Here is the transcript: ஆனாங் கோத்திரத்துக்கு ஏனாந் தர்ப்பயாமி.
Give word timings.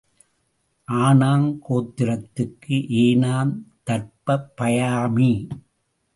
ஆனாங் 0.87 1.59
கோத்திரத்துக்கு 1.69 2.77
ஏனாந் 3.01 3.53
தர்ப்பயாமி. 3.85 5.31